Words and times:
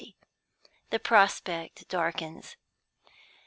THE 0.89 0.97
PROSPECT 0.97 1.87
DARKENS. 1.87 2.55